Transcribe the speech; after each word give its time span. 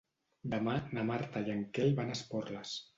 Demà 0.53 0.73
na 0.99 1.05
Marta 1.11 1.45
i 1.51 1.55
en 1.59 1.63
Quel 1.79 1.97
van 2.03 2.13
a 2.15 2.21
Esporles. 2.21 2.79